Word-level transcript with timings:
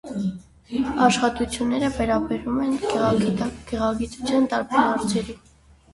Աշխատությունները 1.07 1.91
վերաբերում 1.99 2.57
են 2.65 2.73
գեղագիտության 2.87 4.49
տարբեր 4.55 4.85
հարցերի։ 4.87 5.41